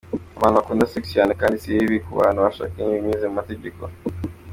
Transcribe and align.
Abantu 0.37 0.57
bakunda 0.59 0.89
sex 0.91 1.03
cyane 1.15 1.31
kandi 1.41 1.55
si 1.61 1.75
bibi 1.75 1.97
ku 2.05 2.11
bantu 2.19 2.39
bashakanye 2.45 2.91
binyuze 2.95 3.25
mu 3.27 3.35
mategeko. 3.39 3.83